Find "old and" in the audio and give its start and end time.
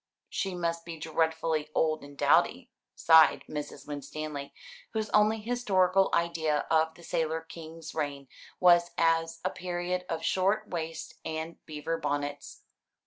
1.75-2.17